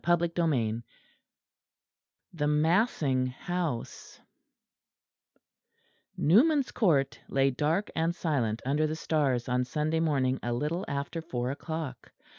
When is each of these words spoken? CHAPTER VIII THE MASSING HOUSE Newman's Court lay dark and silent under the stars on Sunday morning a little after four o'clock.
CHAPTER 0.03 0.29
VIII 0.47 0.81
THE 2.33 2.47
MASSING 2.47 3.27
HOUSE 3.27 4.19
Newman's 6.17 6.71
Court 6.71 7.19
lay 7.29 7.51
dark 7.51 7.91
and 7.95 8.15
silent 8.15 8.63
under 8.65 8.87
the 8.87 8.95
stars 8.95 9.47
on 9.47 9.63
Sunday 9.63 9.99
morning 9.99 10.39
a 10.41 10.53
little 10.53 10.85
after 10.87 11.21
four 11.21 11.51
o'clock. 11.51 12.13